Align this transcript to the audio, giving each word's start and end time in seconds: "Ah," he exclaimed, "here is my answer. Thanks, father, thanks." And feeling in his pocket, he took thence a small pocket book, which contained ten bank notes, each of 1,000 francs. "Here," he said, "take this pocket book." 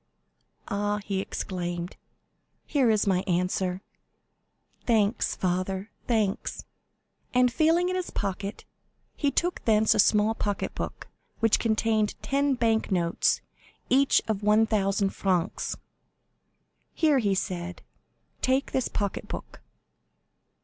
"Ah," 0.67 0.97
he 1.05 1.19
exclaimed, 1.19 1.95
"here 2.65 2.89
is 2.89 3.05
my 3.05 3.19
answer. 3.27 3.83
Thanks, 4.87 5.35
father, 5.35 5.91
thanks." 6.07 6.65
And 7.35 7.53
feeling 7.53 7.87
in 7.87 7.95
his 7.95 8.09
pocket, 8.09 8.65
he 9.15 9.29
took 9.29 9.63
thence 9.65 9.93
a 9.93 9.99
small 9.99 10.33
pocket 10.33 10.73
book, 10.73 11.07
which 11.39 11.59
contained 11.59 12.15
ten 12.23 12.55
bank 12.55 12.89
notes, 12.91 13.41
each 13.91 14.23
of 14.27 14.41
1,000 14.41 15.11
francs. 15.11 15.77
"Here," 16.95 17.19
he 17.19 17.35
said, 17.35 17.83
"take 18.41 18.71
this 18.71 18.87
pocket 18.87 19.27
book." 19.27 19.61